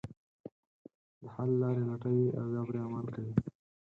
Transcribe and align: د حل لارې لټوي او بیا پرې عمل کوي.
د 1.19 1.21
حل 1.33 1.51
لارې 1.61 1.83
لټوي 1.89 2.27
او 2.39 2.45
بیا 2.51 2.61
پرې 2.67 2.79
عمل 2.85 3.07
کوي. 3.15 3.33